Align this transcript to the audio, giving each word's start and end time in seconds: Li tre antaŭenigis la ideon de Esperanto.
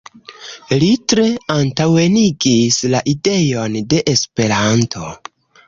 Li 0.83 0.87
tre 1.13 1.25
antaŭenigis 1.57 2.81
la 2.95 3.03
ideon 3.15 3.79
de 3.95 4.03
Esperanto. 4.17 5.15